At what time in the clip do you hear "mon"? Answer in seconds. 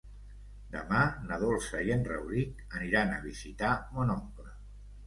4.01-4.17